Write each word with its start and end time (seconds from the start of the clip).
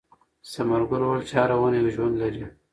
ثمر 0.51 0.81
ګل 0.89 1.01
وویل 1.03 1.23
چې 1.29 1.33
هره 1.41 1.55
ونه 1.59 1.77
یو 1.79 1.93
ژوند 1.95 2.15
لري. 2.21 2.43